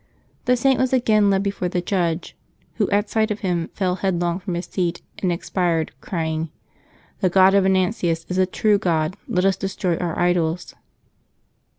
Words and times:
The 0.45 0.57
Saint 0.57 0.79
was 0.79 0.93
again 0.93 1.29
led 1.29 1.43
before 1.43 1.69
the 1.69 1.79
judge, 1.79 2.35
who 2.77 2.89
at 2.89 3.07
sight 3.07 3.29
of 3.29 3.41
him 3.41 3.67
fell 3.75 3.97
headlong 3.97 4.39
from 4.39 4.55
his 4.55 4.65
seat 4.65 5.03
and 5.19 5.31
ex 5.31 5.51
pired, 5.51 5.91
crying," 6.01 6.49
The 7.21 7.29
God 7.29 7.53
of 7.53 7.65
Venantius 7.65 8.25
is 8.27 8.37
the 8.37 8.47
true 8.47 8.79
God; 8.79 9.15
let 9.27 9.45
us 9.45 9.57
destroy 9.57 9.97
our 9.97 10.17
idols." 10.17 10.73